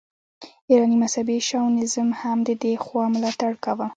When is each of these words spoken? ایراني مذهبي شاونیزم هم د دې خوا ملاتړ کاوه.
ایراني 0.69 0.97
مذهبي 1.03 1.37
شاونیزم 1.49 2.07
هم 2.21 2.37
د 2.47 2.49
دې 2.63 2.73
خوا 2.83 3.03
ملاتړ 3.15 3.51
کاوه. 3.63 3.87